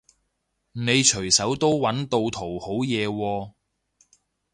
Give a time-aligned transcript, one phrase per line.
[0.71, 3.53] 你隨手都搵到圖好嘢喎